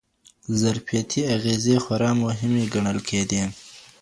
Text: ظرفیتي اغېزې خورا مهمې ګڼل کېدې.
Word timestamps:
ظرفیتي 0.59 1.21
اغېزې 1.35 1.75
خورا 1.83 2.11
مهمې 2.23 2.63
ګڼل 2.73 2.99
کېدې. 3.09 3.43